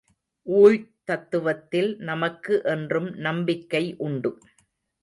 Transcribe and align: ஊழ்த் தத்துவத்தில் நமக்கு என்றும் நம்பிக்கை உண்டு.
ஊழ்த் 0.47 0.87
தத்துவத்தில் 1.07 1.95
நமக்கு 2.01 2.61
என்றும் 2.63 3.09
நம்பிக்கை 3.19 3.95
உண்டு. 3.97 4.37